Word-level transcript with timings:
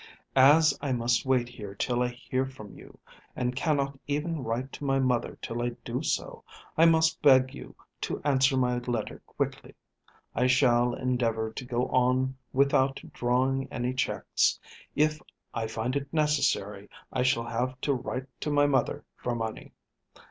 As 0.35 0.75
I 0.81 0.93
must 0.93 1.27
wait 1.27 1.47
here 1.47 1.75
till 1.75 2.01
I 2.01 2.07
hear 2.07 2.43
from 2.47 2.73
you, 2.75 2.97
and 3.35 3.55
cannot 3.55 3.99
even 4.07 4.43
write 4.43 4.71
to 4.73 4.83
my 4.83 4.97
mother 4.97 5.37
till 5.43 5.61
I 5.61 5.75
do 5.85 6.01
so, 6.01 6.43
I 6.75 6.85
must 6.85 7.21
beg 7.21 7.53
you 7.53 7.75
to 8.01 8.19
answer 8.23 8.57
my 8.57 8.79
letter 8.79 9.21
quickly. 9.27 9.75
I 10.33 10.47
shall 10.47 10.95
endeavour 10.95 11.51
to 11.53 11.65
go 11.65 11.85
on 11.89 12.35
without 12.51 12.99
drawing 13.13 13.71
any 13.71 13.93
cheques. 13.93 14.59
If 14.95 15.21
I 15.53 15.67
find 15.67 15.95
it 15.95 16.11
necessary 16.11 16.89
I 17.13 17.21
shall 17.21 17.45
have 17.45 17.79
to 17.81 17.93
write 17.93 18.25
to 18.39 18.49
my 18.49 18.65
mother 18.65 19.05
for 19.17 19.35
money. 19.35 19.71